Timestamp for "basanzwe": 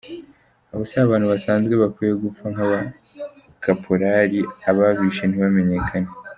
1.33-1.73